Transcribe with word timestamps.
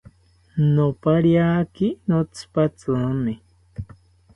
Nopariaki 0.73 1.87
notzipatzimi 2.07 3.33